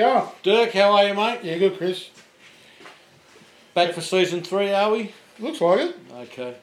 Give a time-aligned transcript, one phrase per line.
[0.00, 0.32] You go.
[0.42, 1.40] Dirk, how are you, mate?
[1.42, 2.08] Yeah, good, Chris.
[3.74, 5.12] Back for season three, are we?
[5.38, 5.96] Looks like it.
[6.10, 6.56] Okay.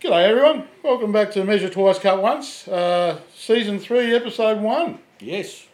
[0.00, 0.66] G'day, everyone.
[0.82, 4.98] Welcome back to Measure Twice, Cut Once, uh, season three, episode one.
[5.20, 5.66] Yes.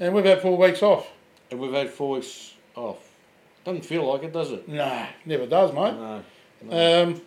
[0.00, 1.08] And we've had four weeks off.
[1.52, 2.98] And we've had four weeks off.
[3.64, 4.68] Doesn't feel like it, does it?
[4.68, 5.94] Nah, never does, mate.
[5.94, 6.22] No.
[6.64, 7.02] no.
[7.04, 7.22] Um,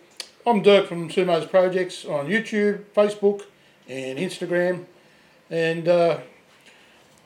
[0.46, 3.44] I'm Dirk from Sumo's Projects on YouTube, Facebook,
[3.88, 4.84] and Instagram.
[5.48, 6.18] And uh,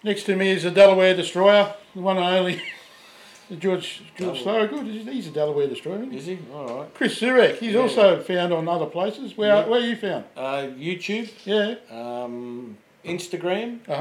[0.07, 2.63] next to me is a Delaware Destroyer, the one and only
[3.59, 4.87] George George Thorogood.
[4.87, 5.97] He's a Delaware Destroyer.
[5.97, 6.19] isn't he?
[6.19, 6.39] Is he?
[6.55, 6.95] All right.
[6.95, 7.81] Chris Zurek, he's Yeah.
[7.81, 9.37] also found on other places.
[9.37, 9.67] Where Yeah.
[9.67, 10.25] where are you found?
[10.37, 11.75] Uh, YouTube, Yeah.
[11.91, 13.97] um, Instagram, Uh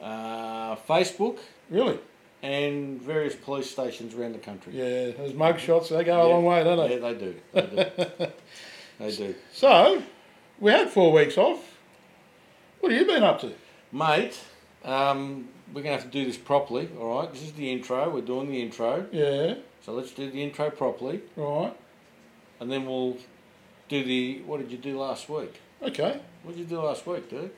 [0.00, 0.04] huh.
[0.04, 1.38] uh, Facebook,
[1.70, 1.98] Really?
[2.42, 4.72] and various police stations around the country.
[4.74, 5.10] Yeah.
[5.12, 6.34] Those mug shots, they go a Yeah.
[6.34, 6.94] long way, don't they?
[6.94, 7.34] Yeah, they do.
[7.52, 8.26] They do.
[9.00, 9.34] they do.
[9.52, 10.02] So,
[10.60, 11.76] we had four weeks off.
[12.80, 13.52] What have you been up to?
[13.90, 14.38] Mate,
[14.88, 17.32] um, we're going to have to do this properly, all right?
[17.32, 18.08] This is the intro.
[18.08, 19.06] We're doing the intro.
[19.12, 19.54] Yeah.
[19.82, 21.20] So let's do the intro properly.
[21.36, 21.74] Right.
[22.60, 23.18] And then we'll
[23.88, 24.40] do the.
[24.46, 25.60] What did you do last week?
[25.82, 26.20] Okay.
[26.42, 27.50] What did you do last week, dude?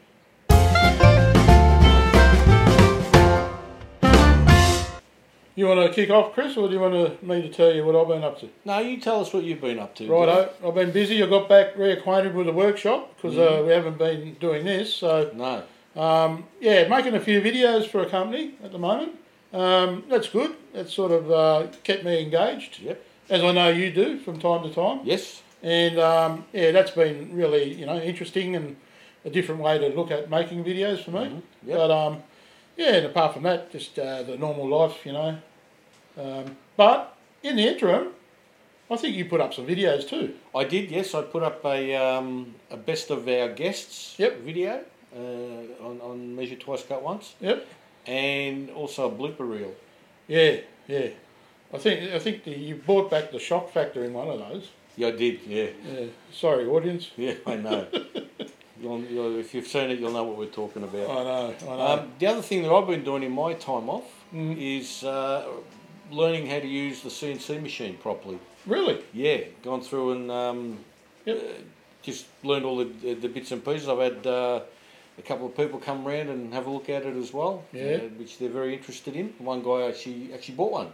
[5.56, 7.94] You want to kick off, Chris, or do you want me to tell you what
[7.94, 8.48] I've been up to?
[8.64, 10.04] No, you tell us what you've been up to.
[10.04, 10.10] dude.
[10.12, 11.22] Righto, I've been busy.
[11.22, 14.94] I got back reacquainted with the workshop because uh, we haven't been doing this.
[14.94, 15.64] So, No.
[15.96, 19.12] Um, yeah, making a few videos for a company at the moment.
[19.52, 20.54] Um, that's good.
[20.72, 23.02] That's sort of uh, kept me engaged, Yep.
[23.28, 25.00] as I know you do from time to time.
[25.04, 25.42] Yes.
[25.62, 28.76] And um, yeah, that's been really you know interesting and
[29.24, 31.20] a different way to look at making videos for me.
[31.26, 31.42] Mhm.
[31.66, 31.76] Yep.
[31.76, 32.22] But um,
[32.76, 35.36] yeah, and apart from that, just uh, the normal life, you know.
[36.16, 38.08] Um, but in the interim,
[38.90, 40.34] I think you put up some videos too.
[40.54, 40.90] I did.
[40.90, 44.40] Yes, I put up a um, a best of our guests Yep.
[44.42, 44.80] video
[45.14, 47.66] uh, on on measure twice, cut once, Yep.
[48.06, 49.72] and also a blooper reel.
[50.28, 50.56] Yeah,
[50.88, 51.08] yeah.
[51.72, 54.68] I think I think the, you brought back the shock factor in one of those.
[54.96, 55.40] Yeah, I did.
[55.46, 55.66] Yeah.
[55.86, 56.06] Yeah.
[56.32, 57.10] Sorry, audience.
[57.16, 57.86] Yeah, I know.
[58.80, 61.08] you'll, you'll, if you've seen it, you'll know what we're talking about.
[61.10, 61.54] I know.
[61.62, 61.86] I know.
[61.86, 64.04] Um, the other thing that I've been doing in my time off
[64.34, 64.56] Mm.
[64.78, 65.44] is uh,
[66.12, 68.38] learning how to use the CNC machine properly.
[68.64, 69.02] really?
[69.12, 70.78] Yeah, gone through and um,
[71.24, 71.36] Yep.
[71.36, 71.62] uh,
[72.02, 73.88] just learned all the, the bits and pieces.
[73.88, 74.60] I've had uh,
[75.20, 77.96] a couple of people come round and have a look at it as well, Yeah.
[77.96, 79.34] uh, which they're very interested in.
[79.38, 80.92] One guy actually actually bought one.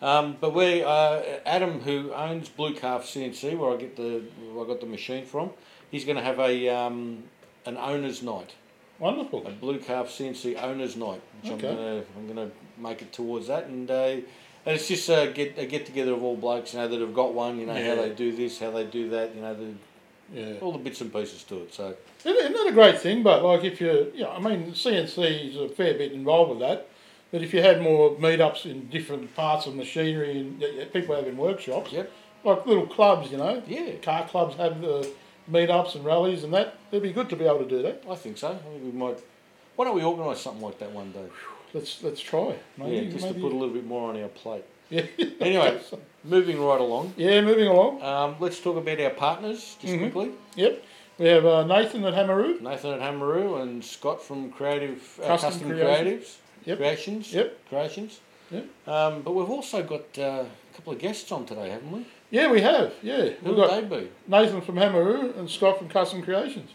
[0.00, 4.22] Um, but we, uh, Adam, who owns Blue Calf CNC, where I get the
[4.52, 5.50] where I got the machine from,
[5.92, 7.22] he's going to have a um,
[7.66, 8.54] an owners night,
[8.98, 9.46] Wonderful.
[9.46, 11.68] a Blue Calf CNC owners night, which Okay.
[11.68, 13.94] I'm going to I'm going to make it towards that, and uh,
[14.66, 17.14] and it's just a get a get together of all blokes, you know, that have
[17.14, 17.94] got one, you know, Yeah.
[17.94, 19.74] how they do this, how they do that, you know, the,
[20.32, 20.54] Yeah.
[20.62, 21.74] all the bits and pieces to it.
[21.74, 21.94] So
[22.24, 23.22] Isn't that a great thing?
[23.22, 26.60] But like, if you, you know, I mean, CNC is a fair bit involved with
[26.60, 26.88] that.
[27.30, 31.92] But if you had more meetups in different parts of machinery and people having workshops,
[31.92, 32.10] Yep.
[32.44, 35.10] like little clubs, you know, yeah, car clubs have the
[35.50, 36.76] meetups and rallies and that.
[36.90, 38.02] It'd be good to be able to do that.
[38.08, 38.48] I think so.
[38.52, 39.18] I think we might.
[39.76, 41.26] Why don't we organise something like that one day?
[41.74, 42.56] Let's let's try.
[42.76, 43.34] Maybe, yeah, just maybe.
[43.36, 44.64] to put a little bit more on our plate.
[44.92, 45.06] Yeah.
[45.48, 45.72] Anyway,
[46.24, 47.14] moving right along.
[47.16, 48.00] yeah, moving along.
[48.02, 50.00] Um, let's talk about our partners just Mhm.
[50.12, 50.30] quickly.
[50.54, 50.74] Yep,
[51.18, 52.60] we have uh, Nathan at Hamaroo.
[52.60, 55.70] Nathan at Hamaroo and Scott from Creative uh, Custom Custom.
[55.72, 56.36] Creatives.
[56.64, 56.78] Yep.
[56.78, 57.32] Creations.
[57.34, 57.48] Yep.
[57.68, 58.20] Creations.
[58.52, 58.66] Yep.
[58.86, 62.06] Um, but we've also got uh, a couple of guests on today, haven't we?
[62.30, 62.92] Yeah, we have.
[63.02, 64.08] Yeah, Who would they be?
[64.28, 66.70] Nathan from Hamaroo and Scott from Custom Creations.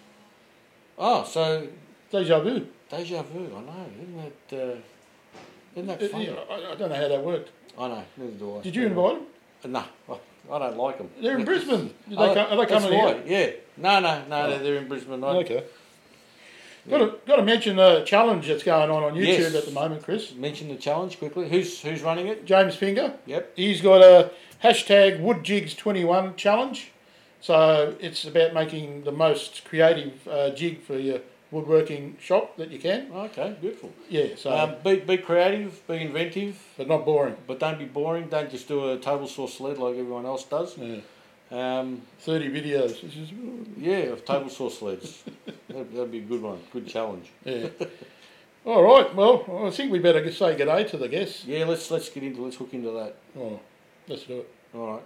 [1.00, 1.68] Oh, so
[2.12, 2.66] Deja vu.
[2.90, 3.46] deja vu.
[3.56, 3.86] I know.
[4.02, 4.18] Isn't
[4.50, 4.78] that?
[5.78, 6.30] Uh, isn't that Uh, funny?
[6.30, 7.50] I, I don't know how that worked.
[7.78, 8.04] I know.
[8.18, 8.62] Neither do I.
[8.62, 9.18] Did you invite
[9.62, 9.72] them?
[9.72, 9.84] No,
[10.52, 11.10] I don't like them.
[11.22, 11.94] They're in Brisbane.
[12.10, 13.24] Did they Oh, come, are they coming here?
[13.26, 13.50] Yeah.
[13.78, 14.50] No, no, no.
[14.50, 15.24] They're, they're in Brisbane.
[15.24, 15.64] I Okay.
[16.90, 19.56] Got to got to mention the challenge that's going on on YouTube Yes.
[19.56, 20.34] at the moment, Chris.
[20.34, 21.50] mention the challenge quickly.
[21.50, 22.46] Who's who's running it?
[22.46, 23.14] James Finger.
[23.26, 23.52] Yep.
[23.58, 24.32] He's got a
[24.64, 26.92] hashtag WoodJigs21 challenge.
[27.42, 31.20] So it's about making the most creative uh, jig for your
[31.52, 33.12] woodworking shop that you can.
[33.12, 33.56] Okay.
[33.62, 33.92] Beautiful.
[34.10, 34.36] Yeah.
[34.36, 35.86] So, Um, be be creative.
[35.88, 36.58] Be inventive.
[36.78, 37.36] but not boring.
[37.48, 38.28] But don't be boring.
[38.30, 40.78] Don't just do a table saw sled like everyone else does.
[40.78, 41.00] Yeah.
[41.50, 43.02] Um, Thirty videos.
[43.78, 45.24] Yeah, of table saw sleds.
[45.70, 46.60] That'd, that'd be a good one.
[46.74, 47.32] Good challenge.
[47.46, 47.70] yeah.
[48.66, 49.14] All right.
[49.16, 51.46] Well, I think we better say good day to the guests.
[51.46, 51.64] Yeah.
[51.66, 53.16] Let's let's get into let's hook into that.
[53.40, 53.60] Oh,
[54.10, 54.50] let's do it.
[54.76, 55.04] All right.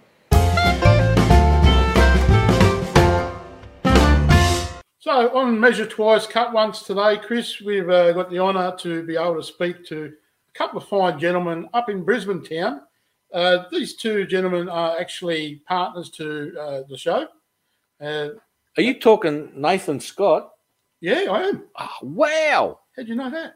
[5.02, 7.60] So on measure twice, cut once today, Chris.
[7.60, 11.18] We've uh, got the honour to be able to speak to a couple of fine
[11.18, 12.82] gentlemen up in Brisbane town.
[13.34, 17.26] Uh, these two gentlemen are actually partners to uh, the show.
[18.00, 18.28] Uh,
[18.76, 20.52] Are you talking Nathan Scott?
[21.00, 21.64] yeah, I am.
[21.80, 22.78] Oh, wow.
[22.94, 23.54] How'd you know that?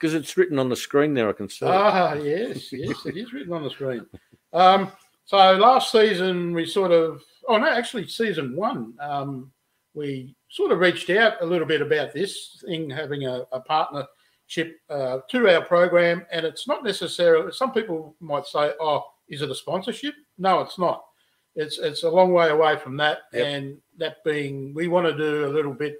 [0.00, 1.64] Because it's written on the screen there, I can see.
[1.64, 4.04] Ah, yes, yes, it is written on the screen.
[4.52, 4.90] Um,
[5.26, 9.52] so last season we sort of, oh no, actually season one, um,
[9.94, 14.76] we sort of reached out a little bit about this thing having a, a partnership
[14.90, 17.52] uh, to our program, and it's not necessarily.
[17.52, 21.04] Some people might say, "Oh, is it a sponsorship?" No, it's not.
[21.56, 23.46] It's it's a long way away from that, Yep.
[23.46, 25.96] and that being, we want to do a little bit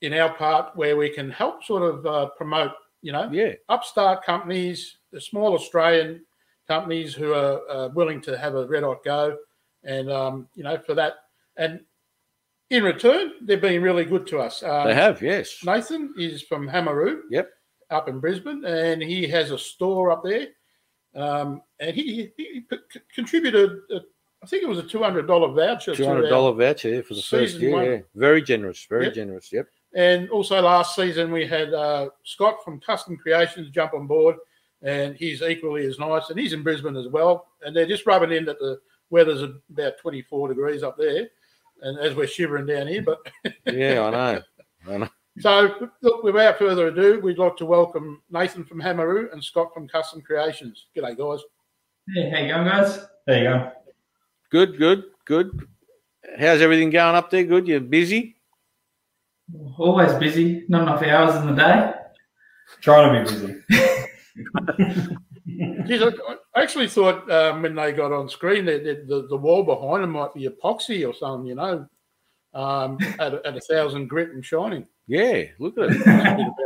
[0.00, 4.24] in our part where we can help sort of uh, promote, you know, yeah, upstart
[4.24, 6.24] companies, the small Australian
[6.66, 9.36] companies who are uh, willing to have a red hot go,
[9.84, 11.14] and um, you know for that,
[11.56, 11.80] and
[12.70, 14.62] in return they've been really good to us.
[14.62, 15.20] Um, they have.
[15.22, 15.58] Yes.
[15.64, 17.50] Nathan is from Hamaroo, Yep.
[17.90, 20.48] up in Brisbane, and he has a store up there,
[21.14, 23.78] um, and he, he c- contributed.
[23.94, 24.00] uh,
[24.42, 25.94] I think it was a two hundred dollar voucher.
[25.94, 27.70] Two to our- hundred dollar voucher yeah, for the first Season year.
[27.72, 27.84] one.
[27.84, 27.98] Yeah.
[28.14, 28.84] Very generous.
[28.88, 29.14] Very Yep.
[29.14, 29.52] generous.
[29.52, 29.68] Yep.
[29.94, 34.36] And also last season we had uh, Scott from Custom Creations jump on board,
[34.82, 37.46] and he's equally as nice, and he's in Brisbane as well.
[37.62, 38.80] And they're just rubbing in that the
[39.10, 41.28] weather's about 24 degrees up there,
[41.84, 43.02] and as we're shivering down here.
[43.02, 43.18] But
[43.66, 44.42] Yeah, I know.
[44.88, 45.08] I know.
[45.38, 49.86] so look, without further ado, we'd like to welcome Nathan from Hamaroo and Scott from
[49.86, 50.86] Custom Creations.
[50.96, 51.40] G'day, guys.
[52.12, 53.00] Hey, how you going, guys?
[53.26, 53.72] There you go.
[54.50, 54.78] Good.
[54.78, 55.04] Good.
[55.24, 55.68] Good.
[56.38, 57.44] How's everything going up there?
[57.44, 57.66] Good.
[57.68, 58.36] You're busy.
[59.78, 61.92] Always busy, not enough hours in the day.
[62.80, 63.62] Trying to be busy.
[65.86, 66.10] Geez, I
[66.56, 70.04] I actually thought um, when they got on screen that that the, the wall behind
[70.04, 71.86] them might be epoxy or something, you know,
[72.54, 74.86] um, at, a, at a thousand grit and shining.
[75.06, 75.44] Yeah.
[75.58, 76.52] Look at it.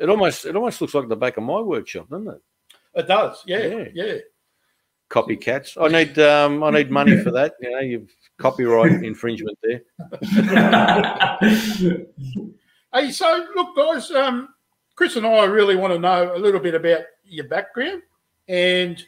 [0.00, 2.40] It almost it almost looks like the back of my workshop, doesn't it?
[2.94, 3.84] It does, yeah, Yeah.
[3.94, 4.14] yeah.
[5.08, 5.80] Copycats.
[5.80, 7.54] I need um I need money for that.
[7.60, 9.82] You know, you've copyright infringement there.
[12.92, 14.48] Hey, so look, guys, um,
[14.96, 18.02] Chris and I really want to know a little bit about your background
[18.48, 19.02] and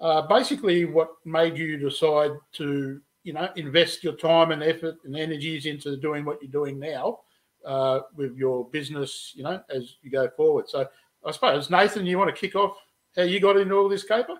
[0.00, 5.16] uh, basically what made you decide to, you know, invest your time and effort and
[5.16, 7.20] energies into doing what you're doing now
[7.64, 10.68] uh, with your business, you know, as you go forward.
[10.68, 10.86] So
[11.24, 12.76] I suppose Nathan, you want to kick off
[13.16, 14.36] how you got into all this caper?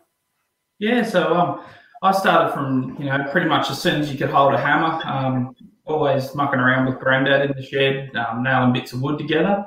[0.79, 1.65] yeah, so um,
[2.03, 5.01] I started from you know pretty much as soon as you could hold a hammer.
[5.05, 5.57] Um,
[5.87, 9.67] always mucking around with granddad in the shed, um, nailing bits of wood together.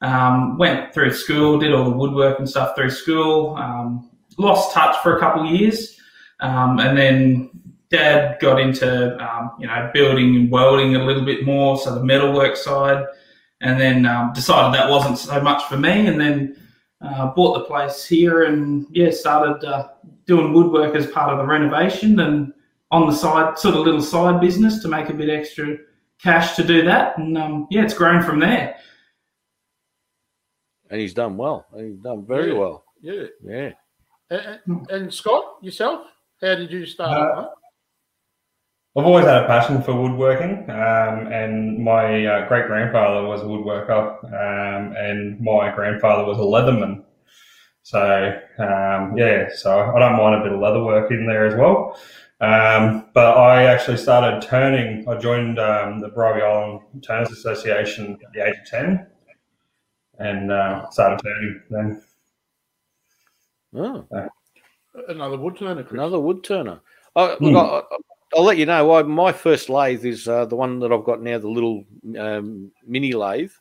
[0.00, 3.56] Um, went through school, did all the woodwork and stuff through school.
[4.38, 5.98] Lost touch for a couple of years,
[6.40, 7.50] um, and then
[7.90, 12.04] dad got into um, you know building and welding a little bit more, so the
[12.04, 13.04] metalwork side,
[13.60, 16.56] and then um, decided that wasn't so much for me, and then
[17.00, 19.88] uh, bought the place here, and yeah, started uh,
[20.26, 22.52] doing woodwork as part of the renovation, and
[22.90, 25.76] on the side, sort of little side business to make a bit extra
[26.22, 28.76] cash to do that, and um, yeah, it's grown from there.
[30.90, 31.66] And he's done well.
[31.76, 32.58] He's done very Yeah.
[32.58, 32.84] well.
[33.00, 33.24] Yeah.
[33.44, 33.70] Yeah.
[34.30, 36.06] And, and- Scott, yourself,
[36.40, 37.38] how did you start?
[37.38, 37.48] Uh?
[38.96, 43.44] I've always had a passion for woodworking, um, and my uh, great grandfather was a
[43.44, 47.04] woodworker, um, and my grandfather was a leatherman.
[47.82, 51.54] So um, yeah, so I don't mind a bit of leather work in there as
[51.54, 51.98] well.
[52.40, 55.08] Um, but I actually started turning.
[55.08, 59.06] I joined um, the Bribie Island Turners Association at the age of ten,
[60.18, 62.02] and uh, started turning then.
[63.74, 64.04] Oh,
[65.08, 65.92] Another wood turner, Chris.
[65.92, 66.80] another wood turner.
[67.14, 67.44] I, Hmm.
[67.46, 67.96] look, I,
[68.36, 68.92] I'll let you know.
[68.94, 71.84] I, my first lathe is uh, the one that I've got now, the little
[72.18, 73.52] um, mini lathe.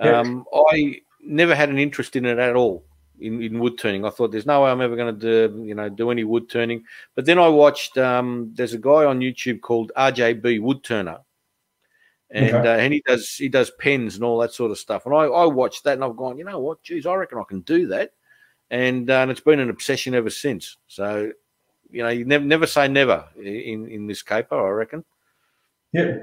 [0.00, 0.20] Yeah.
[0.20, 2.84] Um, I never had an interest in it at all
[3.20, 4.04] in, in wood turning.
[4.04, 6.48] I thought there's no way I'm ever going to do you know do any wood
[6.48, 6.84] turning.
[7.14, 7.98] But then I watched.
[7.98, 11.18] Um, there's a guy on YouTube called RJB Wood Turner,
[12.30, 12.68] and Okay.
[12.68, 15.06] uh, and he does he does pens and all that sort of stuff.
[15.06, 17.44] And I, I watched that and I've gone, you know what, geez, I reckon I
[17.48, 18.12] can do that.
[18.72, 20.78] And, uh, and it's been an obsession ever since.
[20.88, 21.30] So
[21.92, 24.58] you know, you never never say never in in this caper.
[24.58, 25.04] I reckon.
[25.92, 26.16] Yeah,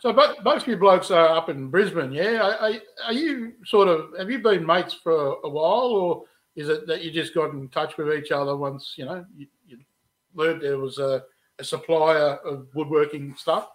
[0.00, 2.40] So both, both you blokes are up in Brisbane, yeah?
[2.40, 2.72] Are, are,
[3.08, 6.24] are you sort of have you been mates for a while, or
[6.56, 9.46] is it that you just got in touch with each other once you know you,
[9.66, 9.78] you
[10.34, 11.22] learned there was a,
[11.58, 13.68] a supplier of woodworking stuff?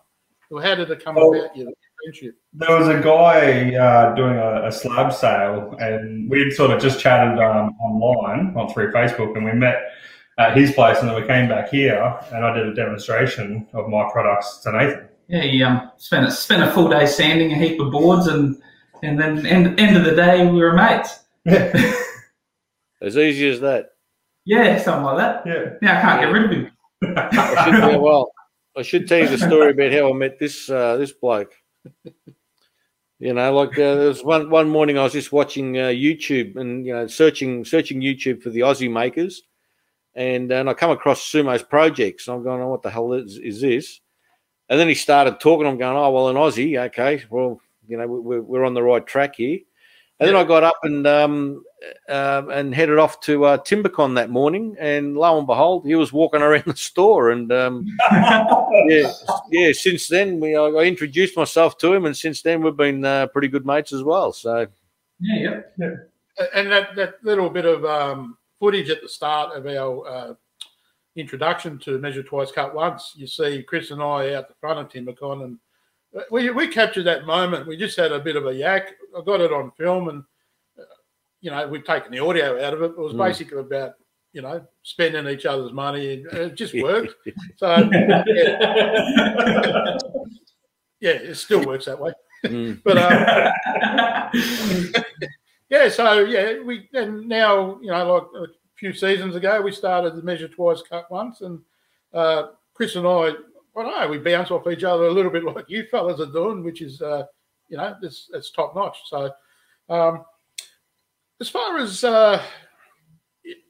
[0.49, 1.31] Or how did it come Oh.
[1.31, 1.71] about your
[2.07, 2.35] friendship?
[2.53, 6.99] There was a guy uh, doing a, a slab sale, and we'd sort of just
[6.99, 9.91] chatted um, online on through Facebook, and we met
[10.39, 13.89] at his place, and then we came back here, and I did a demonstration of
[13.89, 15.07] my products to Nathan.
[15.27, 18.55] Yeah, he um, spent a, spent a full day sanding a heap of boards, and
[19.03, 21.19] and then end end of the day we were mates.
[21.45, 21.71] Yeah,
[23.01, 23.89] As easy as that.
[24.45, 25.43] Yeah, something like that.
[25.45, 25.73] yeah.
[25.81, 26.71] Now I can't get rid of him.
[27.15, 28.31] I should, yeah, well,
[28.77, 31.53] I should tell you the story about how I met this uh, this bloke.
[33.19, 36.55] You know, like uh, there was one one morning I was just watching uh, YouTube
[36.55, 39.41] and you know searching searching YouTube for the Aussie makers,
[40.13, 42.27] and and I come across Sumo's projects.
[42.27, 44.01] And I'm going, oh, what the hell is, is this?
[44.69, 45.65] And then he started talking.
[45.65, 49.05] I'm going, oh well, an Aussie, okay, well, you know, we're, we're on the right
[49.05, 49.59] track here.
[50.19, 51.63] And then I got up and um,
[52.09, 56.11] uh, and headed off to uh, Timbecon that morning, and lo and behold, he was
[56.11, 57.31] walking around the store.
[57.31, 59.11] And um, yeah,
[59.51, 59.71] yeah.
[59.73, 63.27] Since then, we I, I introduced myself to him, and since then we've been uh,
[63.27, 64.31] pretty good mates as well.
[64.33, 64.67] So
[65.19, 65.61] Yeah, yeah.
[65.77, 66.45] yeah.
[66.53, 70.33] and that, that little bit of um, footage at the start of our uh,
[71.15, 74.89] introduction to Measure Twice, Cut Once, you see Chris and I out the front of
[74.89, 75.57] Timbecon, and
[76.31, 77.67] we, we captured that moment.
[77.67, 78.93] We just had a bit of a yak.
[79.15, 80.25] I got it on film, and uh,
[81.41, 82.91] you know we've taken the audio out of it.
[82.91, 83.17] It was Mm.
[83.25, 83.93] basically about
[84.33, 87.13] you know spending each other's money, and it just worked.
[87.57, 88.23] So yeah,
[90.99, 92.11] yeah, it still works that way.
[92.45, 93.13] mm, But um,
[95.69, 100.15] yeah, so yeah, we and now you know, like a few seasons ago, we started
[100.15, 101.59] the measure twice, cut once, and
[102.13, 103.33] uh, Chris and I, I
[103.75, 106.63] don't know, we bounce off each other a little bit like you fellas are doing,
[106.63, 107.25] which is uh,
[107.69, 108.97] you know, it's it's top notch.
[109.07, 109.31] So,
[109.89, 110.25] um,
[111.39, 112.41] as far as uh,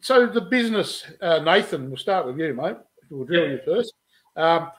[0.02, 2.78] so the business, uh, Nathan, we'll start with you, mate.
[3.10, 3.94] We'll drill you first.
[4.36, 4.72] Um,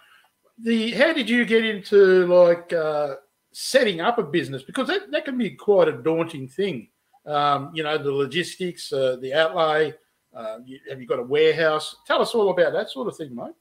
[0.62, 3.16] the how did you get into like uh,
[3.52, 6.88] setting up a business because that, that can be quite a daunting thing.
[7.26, 9.95] Um, you know, the logistics, uh, the outlay.
[10.35, 11.97] Uh, you, have you got a warehouse?
[12.07, 13.54] Tell us all about that sort of thing, mate.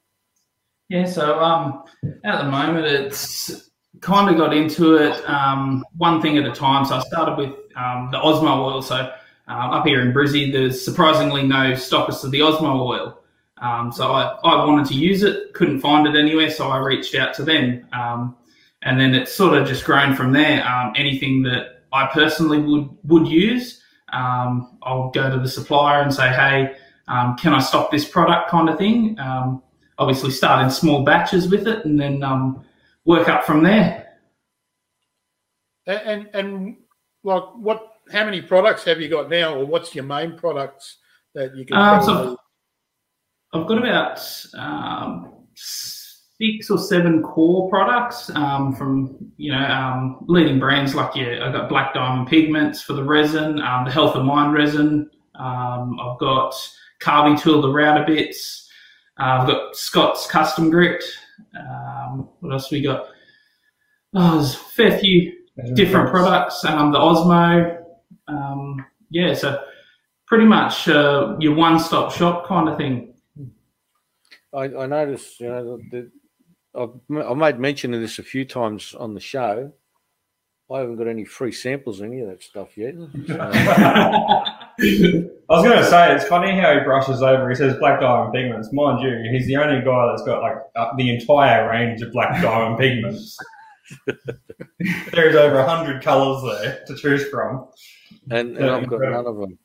[0.90, 1.84] Yeah, so um,
[2.24, 6.86] at the moment, it's kind of got into it um, one thing at a time.
[6.86, 8.82] So I started with um, the Osmo oil.
[8.82, 9.12] So
[9.48, 13.20] um, up here in Brizzy, there's surprisingly no stockists of the Osmo oil.
[13.60, 17.16] Um, so I, I wanted to use it, couldn't find it anywhere, so I reached
[17.16, 17.88] out to them.
[17.94, 18.36] Um,
[18.84, 20.66] and then it's sort of just grown from there.
[20.68, 23.82] Um, anything that I personally would would use,
[24.14, 26.76] um, I'll go to the supplier and say, hey,
[27.08, 29.18] um, can I stock this product kind of thing.
[30.00, 32.22] Obviously start in small batches with it and then
[33.06, 34.20] work up from there.
[35.88, 36.78] And, and and
[37.24, 37.97] like what?
[38.12, 40.98] How many products have you got now, or what's your main products
[41.36, 41.78] that you can?
[41.78, 42.36] Um, so- probably-
[43.54, 50.60] I've got about um, six or seven core products um, from you know um, leading
[50.60, 54.26] brands like yeah, I've got Black Diamond Pigments for the resin, um, the Health of
[54.26, 55.10] Mind resin.
[55.36, 56.54] Um, I've got
[57.00, 58.70] Carbitool the router bits.
[59.20, 61.04] Uh, I've got Scott's Custom Grit.
[61.58, 63.08] Um, what else we got?
[64.14, 65.34] Oh, there's a fair few
[65.74, 66.64] different products.
[66.66, 67.77] Um, the Osmo,
[68.28, 69.34] um, yeah.
[69.34, 69.64] So
[70.28, 73.14] pretty much uh, your one-stop shop kind of thing.
[74.54, 76.12] I, I noticed, you know, that
[76.76, 79.72] I've, m- I've made mention of this a few times on the show.
[80.70, 82.96] I haven't got any free samples of any of that stuff yet.
[83.26, 87.50] So, I was going to say, it's funny how he brushes over.
[87.50, 88.74] He says black diamond pigments.
[88.74, 92.42] Mind you, he's the only guy that's got like uh, the entire range of black
[92.42, 93.38] diamond pigments.
[95.14, 97.70] There's over a hundred colours there to choose from.
[98.32, 99.58] And, and I've got none of them.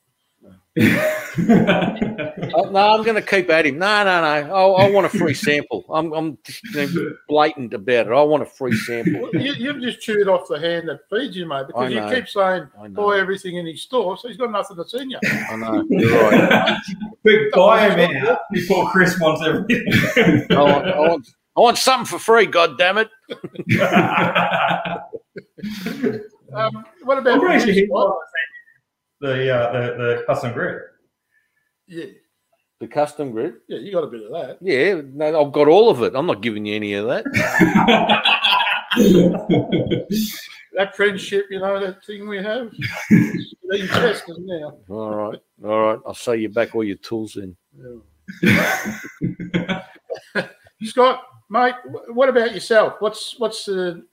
[1.35, 3.79] Oh, no, I'm going to keep at him.
[3.79, 4.55] No, no, no.
[4.55, 5.83] I, I want a free sample.
[5.89, 8.11] I'm, I'm just you blatant about it.
[8.11, 9.21] I want a free sample.
[9.21, 12.27] Well, you, you've just chewed off the hand that feeds you, mate, because you keep
[12.27, 15.17] saying buy everything in his store, so he's got nothing to send you.
[15.23, 15.83] I know.
[15.89, 16.79] You're right.
[17.21, 20.45] Quick, buy him out before Chris wants everything.
[20.51, 21.27] I want, I want,
[21.57, 22.45] I want something for free.
[22.45, 23.09] God damn it!
[26.53, 27.41] Um, what about
[29.23, 30.81] the, uh, the the custom grit.
[31.87, 32.05] Yeah,
[32.79, 33.55] The custom grit.
[33.67, 34.57] yeah, you got a bit of that.
[34.61, 36.13] Yeah, no, I've got all of it.
[36.15, 37.25] I'm not giving you any of that.
[40.75, 42.71] That friendship, you know, that thing we have.
[43.11, 44.75] It's being tested now.
[44.89, 45.99] All right, all right.
[46.03, 47.55] I'll show you back all your tools in.
[50.83, 51.75] Scott, mate,
[52.07, 52.95] what about yourself?
[52.99, 54.03] What's what's the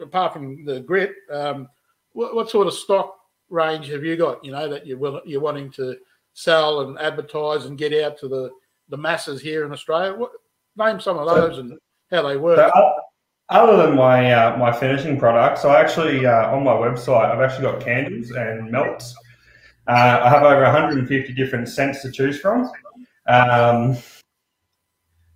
[0.00, 1.12] apart from the grit?
[1.30, 1.68] Um,
[2.12, 3.17] what, what sort of stock
[3.50, 4.44] range have you got?
[4.44, 5.96] You know that you're will, you're wanting to
[6.34, 8.50] sell and advertise and get out to the
[8.88, 10.14] the masses here in Australia.
[10.14, 10.32] What
[10.76, 11.78] name some of those and
[12.10, 12.58] how they work?
[12.58, 12.92] So,
[13.50, 17.62] other than my uh, my finishing products, I actually uh, on my website I've actually
[17.62, 19.14] got candles and melts.
[19.86, 22.70] Uh, I have over 150 different scents to choose from,
[23.26, 23.96] um,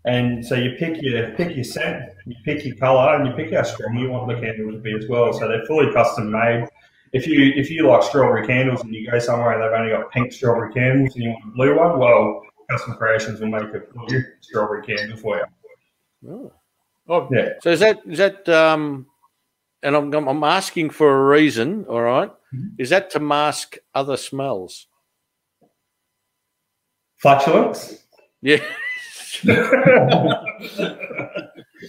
[0.04, 3.54] and so you pick your pick your scent, you pick your color, and you pick
[3.54, 5.32] how strong you want the candle to be as well.
[5.32, 6.66] So they're fully custom made.
[7.12, 10.10] If you if you like strawberry candles and you go somewhere and they've only got
[10.12, 13.80] pink strawberry candles and you want a blue one, well, Custom Creations will make a
[13.94, 15.44] blue strawberry candle for you.
[16.30, 16.52] Oh.
[17.08, 17.50] Oh, Yeah.
[17.62, 19.06] So is that is that um,
[19.82, 21.84] and I'm I'm I'm asking for a reason.
[21.86, 22.30] All right?
[22.54, 22.72] Mhm.
[22.78, 24.86] is that to mask other smells?
[27.18, 28.04] Flatulence.
[28.40, 28.62] Yeah,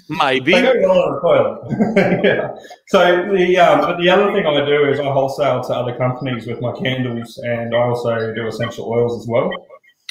[0.09, 0.51] maybe.
[0.53, 2.23] They go well on the toilet.
[2.23, 2.55] yeah.
[2.87, 2.99] So
[3.35, 6.61] the um, but the other thing I do is I wholesale to other companies with
[6.61, 9.51] my candles, and I also do essential oils as well.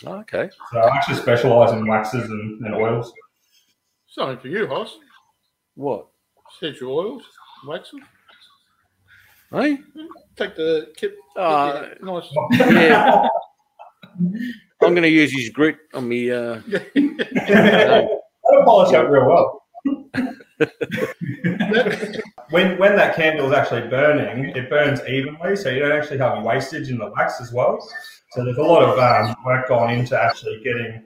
[0.05, 0.51] Okay.
[0.73, 3.13] So I actually specialise in waxes and, and oils.
[4.09, 4.99] Something for you, Hoss.
[5.75, 6.09] What?
[6.57, 7.23] Essential oils,
[7.67, 8.01] waxes.
[9.51, 9.79] Hey?
[10.37, 11.15] Take the kit.
[11.37, 12.29] Uh, nice.
[12.53, 13.29] yeah.
[14.85, 16.31] I'm going to use his grit on me.
[16.31, 16.61] Uh,
[16.95, 19.63] That'll polish up real well.
[22.51, 26.43] When when that candle is actually burning, it burns evenly, so you don't actually have
[26.45, 27.79] wastage in the wax as well.
[28.33, 31.03] So there's a lot of um, work gone into actually getting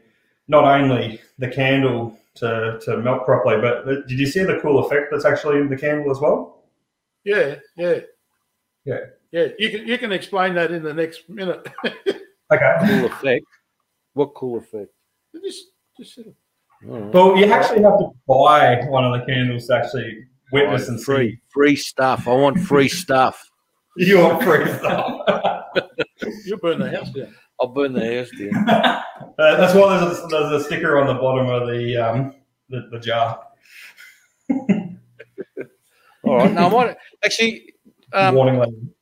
[0.49, 5.07] not only the candle to, to melt properly, but did you see the cool effect
[5.11, 6.65] that's actually in the candle as well?
[7.25, 7.99] yeah, yeah,
[8.85, 8.99] Yeah.
[9.33, 9.47] yeah.
[9.59, 11.67] You can you can explain that in the next minute.
[12.53, 12.77] Okay.
[12.87, 13.45] cool effect.
[14.17, 14.93] What cool effect?
[15.45, 15.65] just
[15.99, 16.35] just sit-
[16.89, 17.13] All right.
[17.13, 21.33] Well, you actually have to buy one of the candles to actually witness and free,
[21.33, 21.41] see.
[21.51, 22.27] free stuff.
[22.27, 23.51] I want free stuff.
[23.99, 25.21] You want free stuff.
[26.47, 27.35] you'll burn the house down.
[27.61, 29.03] I'll burn the house down.
[29.39, 32.35] Uh, that's why there's a, there's a sticker on the bottom of the um,
[32.71, 33.39] the, the jar.
[36.25, 36.53] All right.
[36.53, 37.75] Now, I might actually.
[38.15, 38.95] Um, Warning.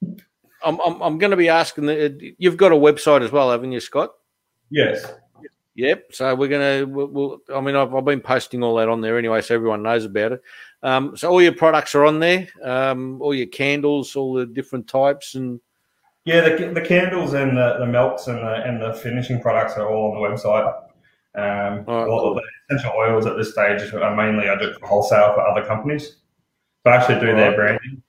[0.65, 1.87] I'm, I'm, I'm going to be asking.
[1.87, 4.11] The, you've got a website as well, haven't you, Scott?
[4.71, 5.05] Yes.
[5.77, 6.13] Yep.
[6.13, 6.87] So we're gonna.
[6.87, 9.83] We'll, we'll, I mean, I've, I've been posting all that on there anyway, so everyone
[9.83, 10.43] knows about it.
[10.83, 12.47] Um, so all your products are on there.
[12.63, 15.61] Um, all your candles, all the different types, and
[16.25, 19.89] Yeah, the, the candles and the, the melts and the and the finishing products are
[19.89, 20.81] all on the website.
[21.37, 24.73] Um, All right, all of the essential oils at this stage are mainly I do
[24.75, 26.19] for wholesale for other companies.
[26.85, 27.57] So I actually do All their right.
[27.57, 28.03] branding.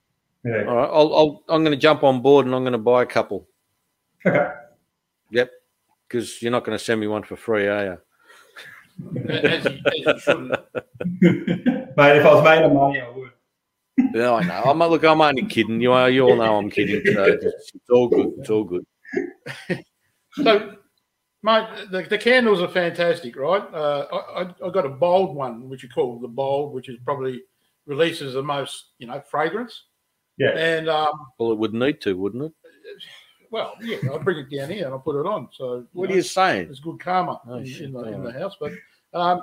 [0.44, 0.66] Yeah.
[0.68, 3.02] all right, I'll, I'll, I'm going to jump on board and I'm going to buy
[3.02, 3.48] a couple.
[4.24, 4.48] Okay.
[5.32, 5.50] Yep.
[6.16, 9.30] Because you're not going to send me one for free, are you?
[9.30, 10.38] As you, as you.
[11.98, 13.32] Mate, if I was made of money, I would.
[14.14, 14.64] Yeah, I know.
[14.72, 15.04] I'm look.
[15.04, 15.82] I'm only kidding.
[15.82, 16.10] You are.
[16.10, 17.02] You all know I'm kidding.
[17.14, 18.32] So it's, it's all good.
[18.38, 18.86] It's all good.
[20.32, 20.76] So,
[21.44, 23.64] mate, the, the candles are fantastic, right?
[23.74, 26.98] Uh, I, I, I got a bold one, which you call the bold, which is
[27.04, 27.44] probably
[27.86, 29.84] releases the most, you know, fragrance.
[30.38, 30.58] Yeah.
[30.58, 32.54] And um, Well, it would need to, wouldn't it?
[33.52, 35.50] Well, yeah, I'll bring it down here and I'll put it on.
[35.52, 36.66] So, What know, are you saying?
[36.66, 38.72] There's good karma Oh, in, shit, in, the, in the house, but
[39.14, 39.42] um,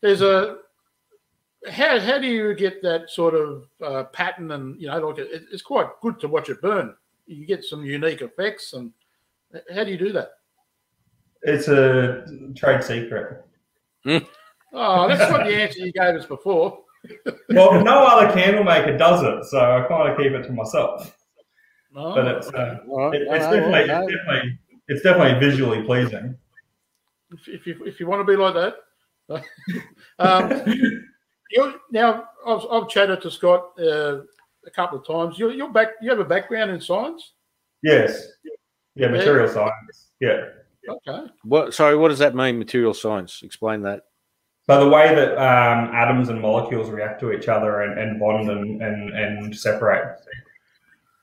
[0.00, 0.58] there's a
[1.70, 5.44] how how do you get that sort of uh, pattern and you know like it,
[5.52, 6.94] it's quite good to watch it burn.
[7.26, 8.92] You get some unique effects, and
[9.74, 10.30] how do you do that?
[11.42, 12.24] It's a
[12.56, 13.44] trade secret.
[14.72, 16.80] Oh, that's not the answer you gave us before.
[17.48, 21.17] Well, no other candle maker does it, so I kind of keep it to myself.
[21.98, 23.20] No, But it's uh, All right.
[23.20, 26.36] it, it's No, no, definitely it's definitely it's definitely visually pleasing.
[27.32, 28.76] if, if you if you want to be like that.
[30.18, 31.02] um,
[31.50, 34.20] you're, now I've, I've chatted to Scott uh,
[34.64, 35.38] a couple of times.
[35.38, 35.88] You're, you're back.
[36.00, 37.32] You have a background in science.
[37.82, 38.28] Yes.
[38.94, 40.10] Yeah, material science.
[40.20, 40.46] Yeah.
[40.88, 41.30] Okay.
[41.42, 41.74] What?
[41.74, 41.96] Sorry.
[41.96, 42.58] What does that mean?
[42.58, 43.42] Material science.
[43.42, 44.04] Explain that.
[44.70, 48.50] So the way that um, atoms and molecules react to each other and, and bond
[48.50, 50.18] and, and, and separate.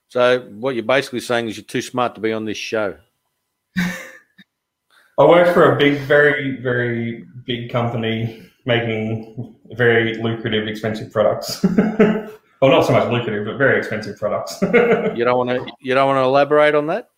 [0.09, 2.97] So what you're basically saying is you're too smart to be on this show.
[3.77, 11.63] I work for a big, very, very big company making very lucrative, expensive products.
[11.63, 12.29] well,
[12.61, 14.61] not so much lucrative, but very expensive products.
[15.15, 15.71] You don't want to.
[15.81, 17.09] You don't want to elaborate on that.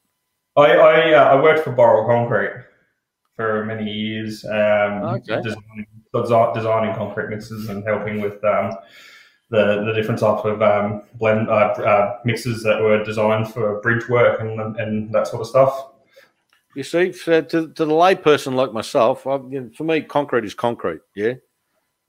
[0.56, 2.64] I, uh, I worked for Boral Concrete
[3.36, 5.42] for many years, um, Okay.
[5.42, 8.72] designing, designing concrete mixes and helping with um,
[9.50, 14.08] the the different types of um, blend uh, uh, mixes that were designed for bridge
[14.10, 15.90] work and, and that sort of stuff.
[16.76, 20.46] You see, for, to, to the layperson like myself, I, you know, for me, concrete
[20.46, 21.02] is concrete.
[21.16, 21.34] Yeah.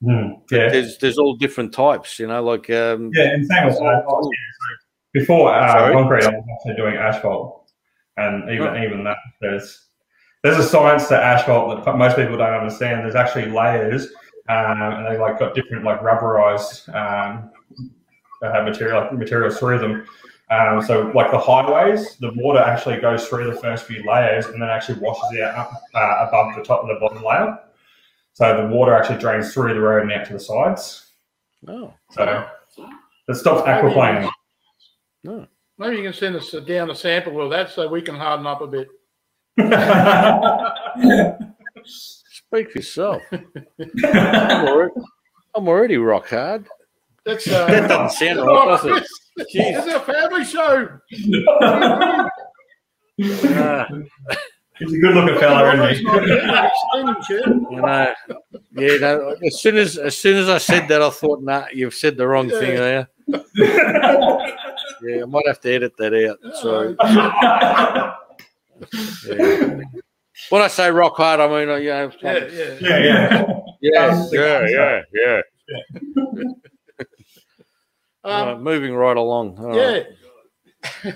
[0.03, 2.19] Hmm, yeah, There's there's all different types.
[2.19, 4.25] You know, like um, yeah, and same with asphalt.
[4.31, 4.39] yeah.
[4.53, 7.69] So before uh, concrete, I was actually doing asphalt,
[8.17, 8.83] and even Oh.
[8.83, 9.87] even that there's
[10.43, 13.03] there's a science to asphalt that most people don't understand.
[13.03, 14.07] There's actually layers,
[14.49, 17.51] and they like got different like rubberized um,
[18.41, 20.05] uh, material materials through them.
[20.49, 24.59] Um, so like the highways, the water actually goes through the first few layers and
[24.59, 27.59] then actually washes out uh, above the top of the bottom layer.
[28.33, 31.11] So the water actually drains through the road and out to the sides.
[31.67, 32.47] oh, So
[33.27, 34.31] it stops aquaplaning.
[35.77, 38.47] Maybe you can send us uh, down a sample of that so we can harden
[38.47, 38.87] up a bit.
[42.49, 43.21] speak for yourself.
[43.31, 44.93] I'm already,
[45.55, 46.67] I'm already rock hard.
[47.25, 49.07] That's uh, That doesn't sound right, does it?
[49.37, 50.99] It's a family show.
[53.21, 53.87] Ah,
[54.79, 56.01] He's a good looking fella, isn't he?
[56.01, 56.07] you
[57.81, 58.13] know,
[58.71, 58.97] yeah.
[58.97, 62.15] No, as soon as as soon as I said that, I thought, nah, you've said
[62.15, 63.09] the wrong thing there.
[65.01, 66.39] Yeah, I might have to edit that out.
[66.61, 66.93] So,
[69.25, 69.81] yeah.
[70.49, 72.77] When I say rock hard, I mean, uh, you know, Yeah, yeah.
[72.81, 73.45] yeah,
[73.81, 74.27] yeah.
[74.31, 76.43] yeah, yeah, yeah, yeah.
[78.23, 79.57] Um, Right, moving right along.
[79.59, 80.07] All right.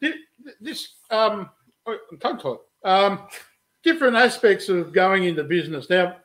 [0.00, 0.12] yeah.
[0.60, 1.50] this um,
[1.86, 2.56] oh, tongue tied.
[2.90, 3.28] Um,
[3.84, 5.90] different aspects of going into business.
[5.90, 6.16] Now,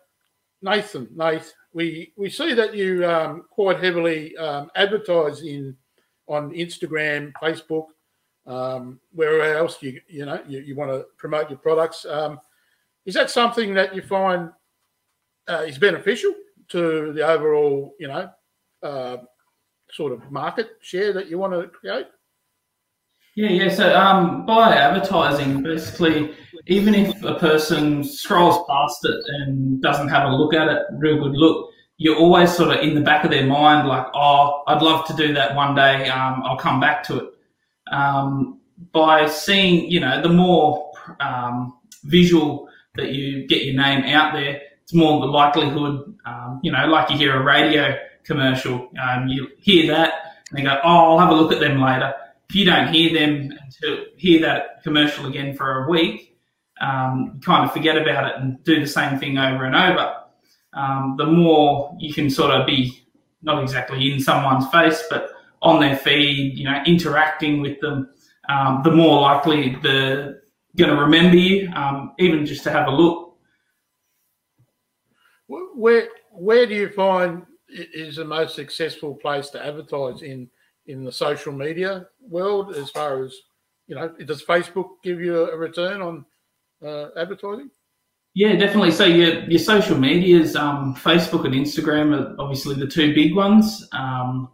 [0.61, 5.75] Nathan, Nath, we we see that you um, quite heavily um, advertise in
[6.27, 7.87] on Instagram, Facebook,
[8.45, 12.05] um, wherever else you you know you, you want to promote your products.
[12.05, 12.39] Um,
[13.05, 14.49] is that something that you find
[15.49, 16.33] uh, is beneficial
[16.69, 18.29] to the overall, you know,
[18.81, 19.17] uh,
[19.91, 22.07] sort of market share that you want to create?
[23.35, 23.69] Yeah, yeah.
[23.69, 26.35] So um, by advertising, basically,
[26.67, 31.17] even if a person scrolls past it and doesn't have a look at it, real
[31.17, 34.81] good look, you're always sort of in the back of their mind, like, oh, I'd
[34.81, 36.09] love to do that one day.
[36.09, 37.32] Um, I'll come back to it.
[37.93, 38.59] Um,
[38.91, 44.61] by seeing, you know, the more um, visual that you get your name out there,
[44.81, 49.47] it's more the likelihood, um, you know, like you hear a radio commercial, um, you
[49.59, 50.13] hear that
[50.49, 52.13] and they go, oh, I'll have a look at them later
[52.53, 56.37] if you don't hear them until hear that commercial again for a week,
[56.79, 60.17] um, you kind of forget about it and do the same thing over and over.
[60.73, 63.07] Um, the more you can sort of be
[63.41, 65.31] not exactly in someone's face, but
[65.63, 68.09] on their feed, you know, interacting with them,
[68.49, 70.41] um, the more likely they're
[70.77, 73.37] going to remember you, um, even just to have a look.
[75.47, 80.49] Where where do you find is the most successful place to advertise in
[80.87, 82.75] in the social media world?
[82.75, 83.33] As far as
[83.87, 86.25] you know, does Facebook give you a return on
[86.85, 87.69] uh, advertising?
[88.33, 88.91] Yeah, definitely.
[88.91, 93.87] So your your social medias, um, Facebook and Instagram are obviously the two big ones.
[93.91, 94.49] Um,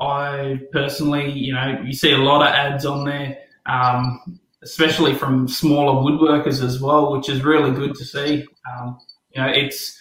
[0.00, 5.48] I personally, you know, you see a lot of ads on there, um, especially from
[5.48, 8.46] smaller woodworkers as well, which is really good to see.
[8.70, 8.98] Um,
[9.30, 9.98] you know, it's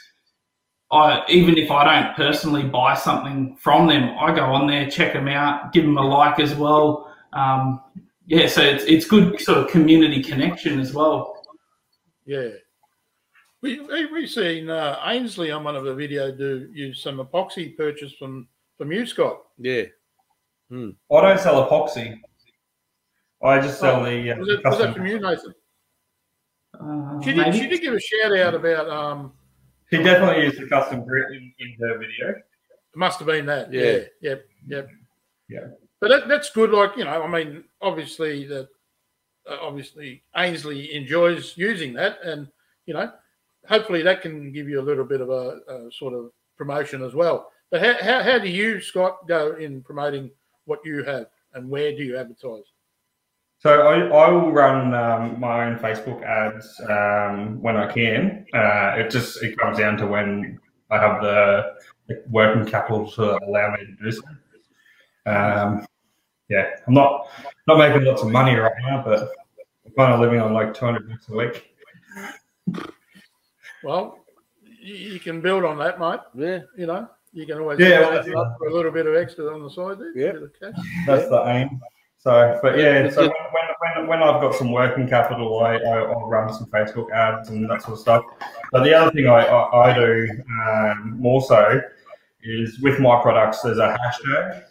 [0.91, 5.13] I even if I don't personally buy something from them, I go on there, check
[5.13, 7.11] them out, give them a like as well.
[7.33, 7.81] Um,
[8.27, 11.45] yeah, so it's it's good sort of community connection as well.
[12.25, 12.49] Yeah.
[13.61, 17.75] We we we seen uh, Ainsley on one of the video do use some epoxy
[17.75, 19.41] purchased from from you, Scott.
[19.57, 19.83] Yeah.
[20.71, 22.19] I don't sell epoxy.
[23.43, 25.53] I just sell Oh, the uh, Was, it, was that from you, Nathan?
[26.79, 27.53] Uh, She did.
[27.53, 28.89] She did give a shout out about.
[28.89, 29.33] Um,
[29.91, 32.29] He definitely used the custom grit in, in her video.
[32.29, 32.37] it
[32.95, 33.71] must have been that.
[33.71, 33.81] Yeah.
[33.81, 33.99] Yeah.
[34.21, 34.45] Yep.
[34.67, 34.89] Yep.
[35.49, 35.59] Yeah.
[35.99, 36.71] But that, that's good.
[36.71, 38.69] Like you know, I mean, obviously that.
[39.45, 42.47] Uh, obviously, Ainsley enjoys using that, and
[42.85, 43.11] you know,
[43.67, 47.13] hopefully that can give you a little bit of a, a sort of promotion as
[47.13, 47.51] well.
[47.73, 50.29] But how, how, how do you, Scott, go in promoting
[50.65, 52.65] what you have, and where do you advertise?
[53.57, 58.45] So I, I will run um, my own Facebook ads um, when I can.
[58.53, 60.59] Uh, it just it comes down to when
[60.91, 61.73] I have the,
[62.07, 64.21] the working capital to allow me to do so.
[65.25, 65.83] Um,
[66.49, 67.27] yeah, I'm not
[67.67, 69.31] not making lots of money right now, but
[69.83, 71.73] I'm kind of living on like 200 bucks a week.
[73.83, 74.19] Well,
[74.61, 76.19] you, you can build on that, mate.
[76.35, 76.59] Yeah.
[76.77, 79.53] You know, you can always Yeah, yeah, well, up for a little bit of extra
[79.53, 80.15] on the side there.
[80.15, 80.31] Yeah.
[80.33, 80.85] bit of cash.
[81.05, 81.81] That's the aim.
[82.19, 86.29] So, but yeah, so when, when, when I've got some working capital, I, I, I'll
[86.29, 88.23] run some Facebook ads and that sort of stuff.
[88.71, 90.29] But the other thing I, I, I do
[90.65, 91.81] um, more so
[92.43, 94.63] is with my products, there's a hashtag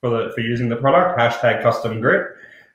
[0.00, 2.26] for, the, for using the product, hashtag custom grit.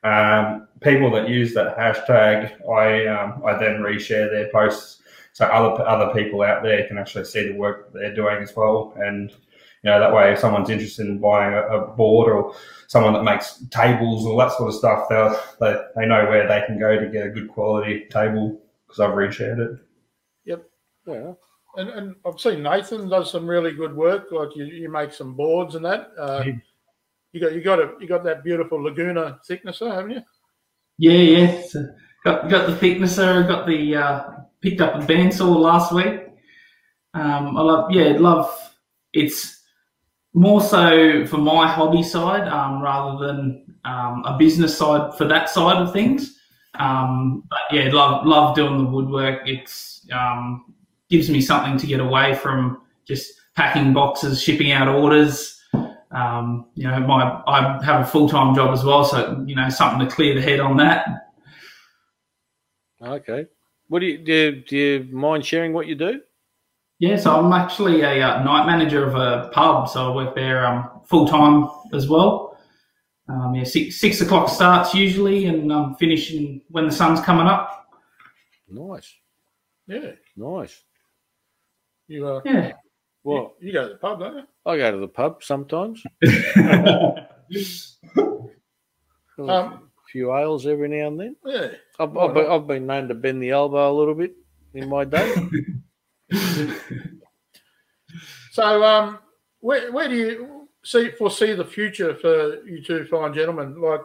[0.05, 5.01] Um, people that use that hashtag, I, um, I then reshare their posts
[5.35, 8.55] so other, other people out there can actually see the work that they're doing as
[8.55, 8.93] well.
[8.95, 12.55] And, you know, that way if someone's interested in buying a, a board or
[12.87, 16.65] someone that makes tables all that sort of stuff, they'll, they they know where they
[16.65, 19.79] can go to get a good quality table because I've reshared it.
[20.45, 20.69] Yep.
[21.05, 21.33] Yeah.
[21.75, 24.31] And, and I've seen Nathan does some really good work.
[24.31, 26.11] Like you, you make some boards and that.
[26.17, 26.53] Uh, Yeah.
[27.33, 30.21] you got you got a you got that beautiful Laguna thicknesser, haven't you?
[30.97, 31.61] Yeah, yeah.
[31.67, 31.85] So
[32.23, 33.43] got got the thicknesser.
[33.43, 34.23] Got the uh,
[34.65, 36.21] picked up a bandsaw last week.
[37.13, 37.91] Um, I love.
[37.91, 38.51] Yeah, love.
[39.13, 39.61] It's
[40.33, 45.49] more so for my hobby side um, rather than um, a business side for that
[45.49, 46.37] side of things.
[46.79, 49.47] Um, but yeah, love love doing the woodwork.
[49.47, 50.73] It's um,
[51.09, 55.61] gives me something to get away from just packing boxes, shipping out orders.
[56.11, 59.69] Um, you know, my I have a full time job as well, so you know
[59.69, 61.07] something to clear the head on that.
[63.01, 63.45] Okay.
[63.87, 64.61] What do you do?
[64.61, 66.21] Do you mind sharing what you do?
[66.99, 70.65] Yeah, so I'm actually a uh, night manager of a pub, so I work there
[70.65, 72.57] um, full time as well.
[73.27, 77.87] Um, yeah, six six o'clock starts usually, and I'm finishing when the sun's coming up.
[78.69, 79.13] Nice,
[79.87, 80.11] Yeah.
[80.35, 80.81] nice.
[82.07, 82.73] You uh, Yeah.
[83.23, 84.43] Well, you, you go to the pub, don't you?
[84.65, 86.03] I go to the pub sometimes.
[89.37, 89.79] Um, a
[90.15, 91.35] few ales every now and then.
[91.45, 91.71] Yeah.
[91.99, 94.33] I've, I've, been, I've been known to bend the elbow a little bit
[94.73, 95.35] in my day.
[98.55, 99.19] So, um,
[99.59, 103.81] where where do you see foresee the future for you two fine gentlemen?
[103.81, 103.99] Like,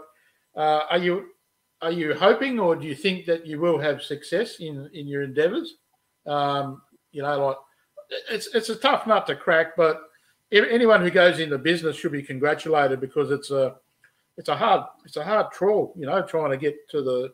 [0.57, 1.27] uh, are you
[1.81, 5.23] are you hoping, or do you think that you will have success in in your
[5.23, 5.77] endeavours?
[6.27, 7.57] Um, you know, like
[8.29, 10.03] it's it's a tough nut to crack, but
[10.51, 13.77] anyone who goes into business should be congratulated because it's a
[14.37, 17.33] it's a hard it's a hard trawl, you know, trying to get to the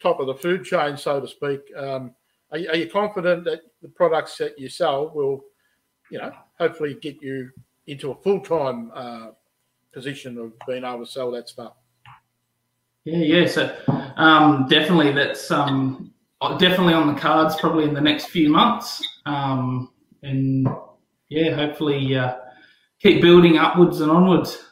[0.00, 1.60] top of the food chain, so to speak.
[1.76, 2.14] Um,
[2.50, 5.44] are, you, are you confident that the products that you sell will,
[6.10, 7.50] you know, hopefully get you
[7.86, 9.28] into a full time uh,
[9.92, 11.74] position of being able to sell that stuff?
[13.04, 13.46] Yeah, yeah.
[13.46, 13.76] So
[14.16, 16.12] um, definitely, that's um,
[16.58, 17.56] definitely on the cards.
[17.56, 19.90] Probably in the next few months, um,
[20.22, 20.68] and
[21.28, 22.36] yeah, hopefully uh,
[23.00, 24.64] keep building upwards and onwards.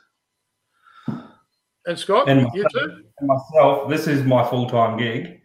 [1.86, 3.04] And Scott, And you too?
[3.20, 5.40] And myself, this is my full time gig.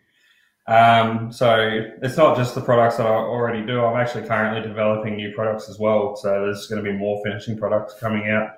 [0.67, 3.83] Um, so it's not just the products that I already do.
[3.83, 6.15] I'm actually currently developing new products as well.
[6.15, 8.57] So there's going to be more finishing products coming out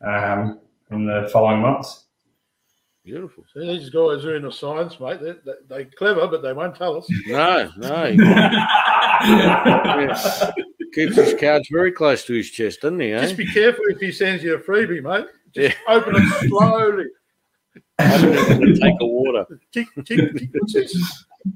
[0.00, 2.04] um, in the following months.
[3.04, 3.44] Beautiful.
[3.54, 5.20] See, these guys are in the science, mate.
[5.20, 7.08] They're, they're, they're clever, but they won't tell us.
[7.26, 8.12] No, no.
[10.94, 13.12] Keeps his cards very close to his chest, doesn't he?
[13.12, 13.22] Eh?
[13.22, 15.26] Just be careful if he sends you a freebie, mate.
[15.54, 17.06] Just open it slowly.
[18.00, 19.46] Open it and take a water.
[19.72, 20.50] Tick, tick, tick.
[20.58, 20.92] What's this?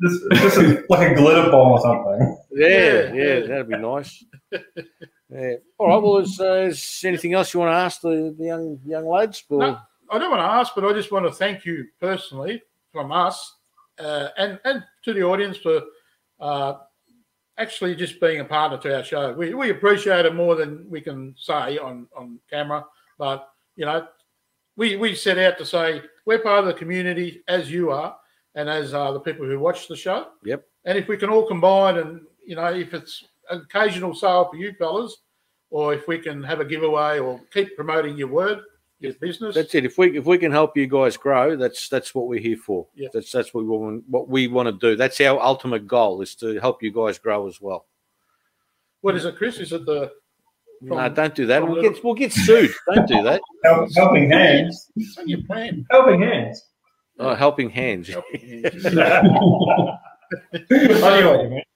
[0.00, 2.38] This, this is like a glitter bomb or something.
[2.52, 3.40] Yeah, Yeah, yeah, yeah.
[3.46, 4.24] that'd be nice.
[4.50, 5.54] Yeah.
[5.78, 6.02] All right.
[6.02, 9.42] Well, is, uh, is anything else you want to ask the, the young young lads?
[9.48, 9.78] Or- No.
[10.10, 13.56] I don't want to ask, but I just want to thank you personally from us
[13.98, 15.82] uh, and and to the audience for
[16.40, 16.74] uh,
[17.58, 19.32] actually just being a partner to our show.
[19.32, 22.84] We, we appreciate it more than we can say on, on camera,
[23.18, 24.06] but you know,
[24.76, 28.16] we we set out to say we're part of the community as you are,
[28.54, 30.28] and as are the people who watch the show.
[30.44, 30.64] Yep.
[30.84, 34.56] And if we can all combine, and you know, if it's an occasional sale for
[34.56, 35.16] you fellas,
[35.70, 38.60] or if we can have a giveaway or keep promoting your word,
[39.00, 39.54] your business.
[39.54, 39.84] That's it.
[39.84, 42.86] If we if we can help you guys grow, that's that's what we're here for.
[42.94, 43.08] Yeah.
[43.12, 44.96] That's that's what we want what we want to do.
[44.96, 47.86] That's our ultimate goal is to help you guys grow as well.
[49.00, 49.58] What is it, Chris?
[49.58, 50.12] Is it the
[50.80, 51.62] no, don't do that.
[51.62, 52.72] We'll little- get we'll get sued.
[52.94, 53.40] Don't do that.
[53.64, 54.90] Help, helping hands.
[54.96, 55.86] it's on your plan?
[55.90, 56.62] Helping hands.
[57.18, 58.10] Oh, helping hands.
[58.10, 58.20] I
[60.70, 61.66] knew what you meant.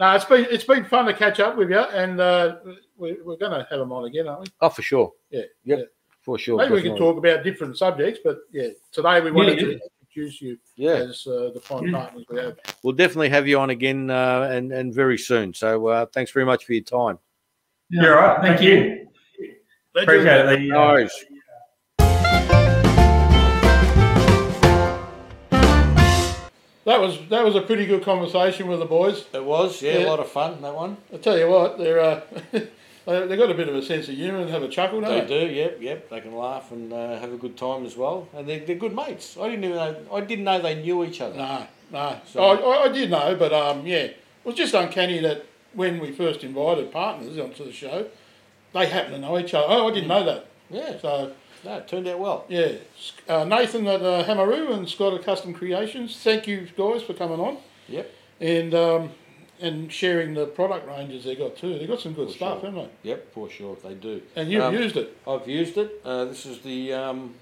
[0.00, 2.56] no, it's been it's been fun to catch up with you, and uh,
[2.96, 4.46] we, we're going to have them on again, aren't we?
[4.60, 5.12] Oh, for sure.
[5.30, 5.78] Yeah, Yep.
[5.78, 5.84] yeah.
[6.22, 6.58] For sure.
[6.58, 10.42] Maybe we can talk about different subjects, but yeah, today we wanted Yeah, to introduce
[10.42, 12.00] you Yeah, as uh, the fine Yeah.
[12.00, 12.56] partners we have.
[12.82, 15.54] we'll definitely have you on again uh, and and very soon.
[15.54, 17.18] So uh, thanks very much for your time.
[17.88, 18.42] You're all right.
[18.42, 19.06] Thank you.
[19.96, 20.58] Appreciate it.
[20.60, 21.24] The, No uh, worries.
[26.84, 29.24] That was that was a pretty good conversation with the boys.
[29.32, 30.06] It was yeah, Yeah.
[30.06, 30.98] a lot of fun that one.
[31.12, 32.20] I tell you what, they're uh,
[32.52, 35.08] they they got a bit of a sense of humour and have a chuckle, They
[35.08, 35.48] don't they?
[35.48, 36.08] do, yep, yep.
[36.10, 38.94] They can laugh and uh, have a good time as well, and they're, they're good
[38.94, 39.36] mates.
[39.36, 39.96] I didn't even know.
[40.12, 41.36] I didn't know they knew each other.
[41.36, 42.20] No, no.
[42.32, 45.44] So- I, I, I did know, but um, yeah, it was just uncanny that
[45.76, 48.06] when we first invited partners onto the show,
[48.72, 49.66] they happen to know each other.
[49.68, 50.46] Oh, I didn't know that.
[50.70, 51.32] Yeah, So
[51.64, 52.44] no, it turned out well.
[52.48, 52.72] yeah,
[53.28, 56.16] uh, Nathan at uh, Hamaroo and Scott at Custom Creations.
[56.16, 57.58] Thank you guys for coming on
[57.88, 58.10] Yep,
[58.40, 59.10] and um,
[59.60, 61.78] and sharing the product ranges they got too.
[61.78, 62.70] They got some good For stuff, sure.
[62.70, 63.10] haven't they?
[63.10, 64.20] yep, for sure they do.
[64.34, 65.16] And you've Um, used it.
[65.26, 66.00] I've used it.
[66.04, 67.34] Uh, this is the um,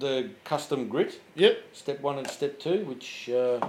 [0.00, 1.58] the custom grit, Yep.
[1.72, 3.60] step one and step two, which uh,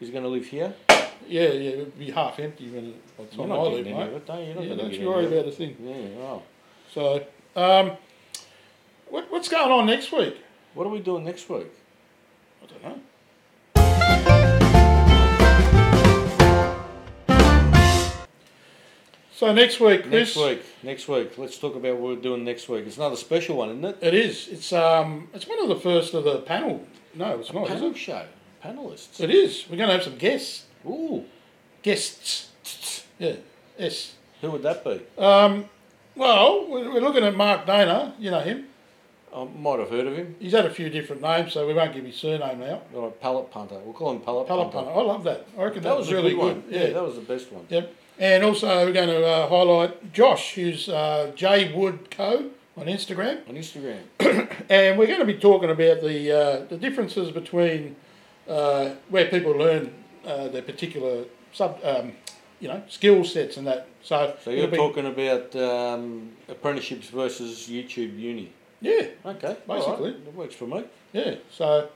[0.00, 0.72] is going to live here.
[0.88, 1.70] Yeah, yeah.
[1.70, 4.08] It'd be half empty when it, by the You're time I not leave, mate.
[4.12, 4.46] it, don't you?
[4.46, 5.76] You're not Yeah, don't you worry about a thing.
[5.80, 6.42] Yeah, oh.
[6.92, 7.92] So, um,
[9.08, 10.36] what, what's going on next week?
[10.74, 11.68] What are we doing next week?
[12.62, 13.00] I don't know.
[19.32, 20.34] So next week, Chris.
[20.34, 20.62] Next week.
[20.82, 21.36] Next week.
[21.36, 22.86] Let's talk about what we're doing next week.
[22.86, 23.98] It's another special one, isn't it?
[24.00, 24.48] It is.
[24.48, 25.28] It's um.
[25.34, 26.86] It's one of the first of the panel.
[27.14, 27.64] No, it's not.
[27.64, 28.24] Is Panel show.
[28.64, 29.20] Panelists.
[29.20, 29.66] It is.
[29.68, 30.64] We're going to have some guests.
[30.86, 31.24] Ooh.
[31.82, 32.48] Guests.
[33.18, 33.36] Yeah.
[33.78, 34.14] Yes.
[34.40, 35.00] Who would that be?
[35.18, 35.66] Um,
[36.14, 38.14] Well, we're looking at Mark Dana.
[38.18, 38.66] You know him.
[39.34, 40.34] I might have heard of him.
[40.38, 42.86] He's had a few different names, so we won't give his surname out.
[42.94, 43.78] Or a pallet punter.
[43.84, 44.90] We'll call him pallet, Pallet punter.
[44.90, 45.00] punter.
[45.00, 45.46] I love that.
[45.58, 46.64] I reckon That was really a good, one.
[46.70, 46.84] Yeah.
[46.84, 46.92] Yeah.
[46.94, 47.66] that was the best one.
[47.68, 47.94] Yep.
[48.18, 53.46] And also we're going to uh, highlight Josh, who's uh, J Wood Co on Instagram,
[53.46, 54.00] On Instagram.
[54.70, 57.94] and we're going to be talking about the uh, the differences between
[58.48, 59.92] uh, where people learn
[60.24, 62.12] uh, their particular sub, um,
[62.60, 63.86] you know, skill sets and that.
[64.02, 68.50] So, So you're be- talking about um, apprenticeships versus YouTube uni.
[68.80, 69.72] yeah, Okay, Basically.
[69.74, 70.84] alright, that works for me.
[71.12, 71.34] yeah.
[71.50, 71.88] So,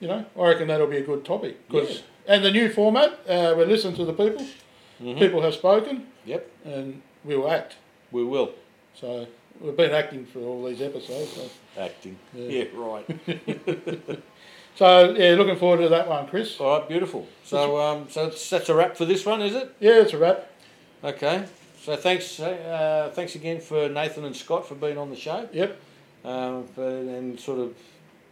[0.00, 3.54] you know, I reckon that'll be a good topic because and the new format, uh,
[3.56, 4.44] we listen to the people.
[5.02, 5.18] Mhm.
[5.18, 7.76] People have spoken, Yep, and we will act.
[8.12, 8.52] we will.
[8.94, 9.26] So
[9.60, 11.30] we've been acting for all these episodes.
[11.32, 11.42] So.
[11.80, 12.16] Acting.
[12.34, 12.48] Yeah.
[12.48, 13.06] Yeah, right.
[14.76, 16.60] So yeah, looking forward to that one, Chris.
[16.60, 17.26] All right, beautiful.
[17.44, 19.74] So, um, so that's, that's a wrap for this one, is it?
[19.80, 20.50] Yeah, it's a wrap.
[21.02, 21.46] Okay.
[21.82, 25.80] So thanks, uh, thanks again for Nathan and Scott for being on the show, Yep.
[26.24, 27.74] um, for, and sort of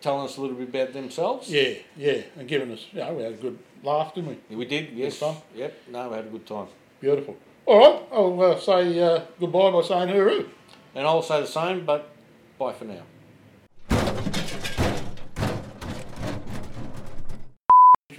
[0.01, 1.49] telling us a little bit about themselves.
[1.49, 4.57] Yeah, yeah, and giving us, you know, we had a good laugh, didn't we?
[4.57, 5.23] We did, yes.
[5.55, 5.75] Yep.
[5.89, 6.67] No, we had a good time.
[7.01, 7.37] Beautiful.
[7.65, 10.49] All right, I'll uh, say uh, goodbye by saying hooroo.
[10.97, 12.11] And I'll say the same, but
[12.59, 13.03] bye for now.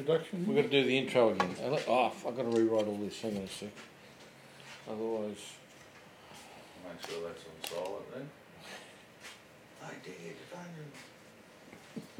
[0.08, 0.46] Introduction.
[0.46, 1.56] We've got to do the intro again.
[1.63, 3.20] Let- Oh, I've got to rewrite all this.
[3.22, 3.70] Hang on a sec.
[4.88, 5.38] Otherwise,
[6.84, 8.30] Make sure that's on silent then.
[9.84, 10.38] I did,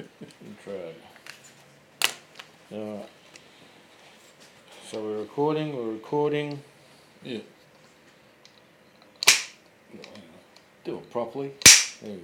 [0.48, 0.94] intro.
[2.74, 3.10] Alright.
[4.90, 6.60] So we're recording, we're recording.
[7.24, 7.42] Yeah.
[10.84, 11.52] Do it properly.
[12.02, 12.24] There we go.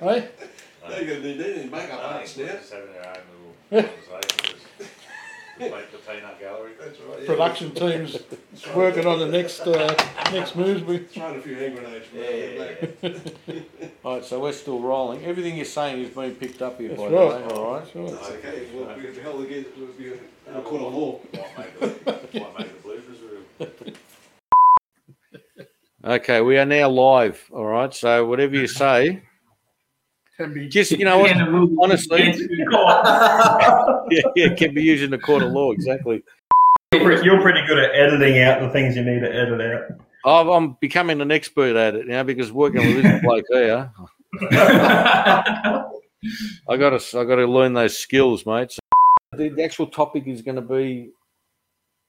[0.00, 0.28] Hey,
[0.82, 2.46] Now you're gonna need any makeup No, arts now.
[2.46, 3.22] just having our own
[3.70, 4.56] little conversation.
[4.78, 4.90] Just,
[5.58, 6.72] just make the peanut gallery.
[6.80, 7.20] That's right.
[7.20, 7.26] yeah.
[7.26, 8.18] production team's
[8.74, 9.94] working on the next uh,
[10.32, 10.82] next moves.
[10.82, 15.24] We Throwing a few hand grenades from yeah, Alright, so we're still rolling.
[15.24, 17.46] Everything you're saying is being picked up here, by That's the right.
[17.46, 17.54] way.
[17.54, 17.90] Alright.
[17.90, 18.10] sure.
[18.10, 18.68] That's okay.
[18.74, 19.66] Well, we have to held again.
[19.76, 20.20] We'll be in
[20.54, 21.20] a court of law.
[21.56, 23.20] Might make the, might make the bloopers
[23.60, 23.94] real.
[26.02, 27.44] Okay, we are now live.
[27.52, 29.22] Alright, so whatever you say, can be
[30.68, 31.30] just, you know what?
[31.30, 32.22] And it will- honestly-
[34.10, 36.22] Yeah, yeah, can be used in the court of law, exactly.
[36.92, 39.82] You're pretty, good at editing out the things you need to edit out.
[40.24, 43.90] I've, I'm becoming an expert at it now because working with this bloke here,
[44.50, 45.84] I
[46.76, 48.72] got to I got to learn those skills, mate.
[48.72, 48.80] So
[49.36, 51.10] the, the actual topic is going to be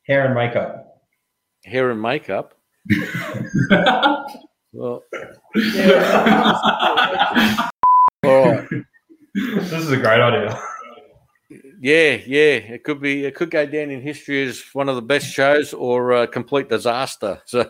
[0.07, 0.97] Hair and makeup.
[1.63, 2.55] hair and makeup.
[4.73, 5.03] Well,
[8.23, 8.67] all right.
[9.33, 10.61] This is a great idea.
[11.79, 13.23] Yeah, yeah, it could be.
[13.25, 16.67] It could go down in history as one of the best shows or a complete
[16.67, 17.41] disaster.
[17.45, 17.61] So